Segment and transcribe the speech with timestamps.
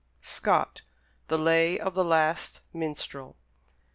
[0.23, 0.81] Scott:
[1.27, 3.35] "The Lay of the Last Minstrel."